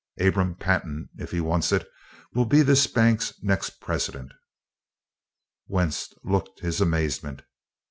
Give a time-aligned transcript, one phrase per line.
[0.19, 1.87] Abram Pantin, if he wants it,
[2.33, 4.31] will be this bank's next president."
[5.67, 7.43] Wentz looked his amazement.